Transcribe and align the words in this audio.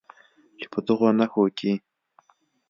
چې 0.59 0.65
په 0.71 0.79
دغو 0.87 1.07
نښتو 1.17 1.43
کې 1.57 1.71